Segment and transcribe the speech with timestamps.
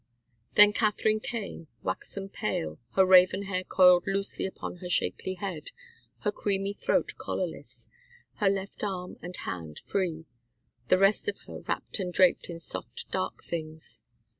[0.55, 5.69] Then Katharine came, waxen pale, her raven hair coiled loosely upon her shapely head,
[6.21, 7.87] her creamy throat collarless,
[8.37, 10.25] her left arm and hand free,
[10.87, 14.01] the rest of her wrapped and draped in soft, dark things.